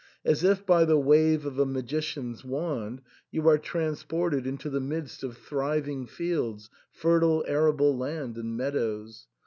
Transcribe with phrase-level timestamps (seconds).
[0.25, 5.23] As if by the wave of a magician's wand you are transported into the midst
[5.23, 9.27] of thriving fields, fertile arable land, and meadows.